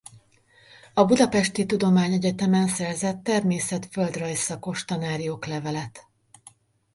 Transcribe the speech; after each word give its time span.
A 0.93 1.05
budapesti 1.05 1.65
tudományegyetemen 1.65 2.67
szerzett 2.67 3.23
természet-földrajz 3.23 4.37
szakos 4.37 4.85
tanári 4.85 5.29
oklevelet. 5.29 6.07